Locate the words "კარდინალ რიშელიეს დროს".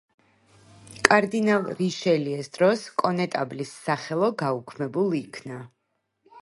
1.07-2.87